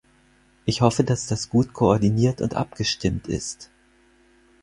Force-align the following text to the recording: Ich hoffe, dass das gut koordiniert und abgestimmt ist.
Ich 0.65 0.81
hoffe, 0.81 1.03
dass 1.03 1.27
das 1.27 1.47
gut 1.49 1.73
koordiniert 1.73 2.41
und 2.41 2.55
abgestimmt 2.55 3.27
ist. 3.27 3.69